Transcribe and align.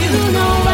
you 0.00 0.32
know. 0.32 0.73